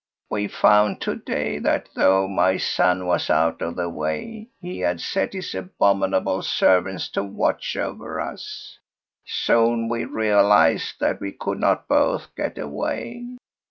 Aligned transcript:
We 0.31 0.47
found 0.47 0.99
to 1.01 1.13
day 1.15 1.59
that 1.59 1.89
though 1.93 2.27
my 2.27 2.57
son 2.57 3.05
was 3.05 3.29
out 3.29 3.61
of 3.61 3.75
the 3.75 3.87
way, 3.87 4.49
he 4.59 4.79
had 4.79 4.99
set 4.99 5.33
his 5.33 5.53
abominable 5.53 6.41
servants 6.41 7.07
to 7.09 7.21
watch 7.23 7.75
over 7.77 8.19
us. 8.19 8.79
Soon 9.27 9.89
we 9.89 10.05
realized 10.05 10.95
that 11.01 11.21
we 11.21 11.31
could 11.31 11.59
not 11.59 11.87
both 11.87 12.35
get 12.35 12.57
away. 12.57 13.37